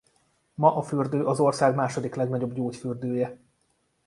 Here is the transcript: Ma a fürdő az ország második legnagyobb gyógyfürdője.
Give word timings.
Ma 0.53 0.75
a 0.75 0.81
fürdő 0.81 1.25
az 1.25 1.39
ország 1.39 1.75
második 1.75 2.15
legnagyobb 2.15 2.53
gyógyfürdője. 2.53 3.37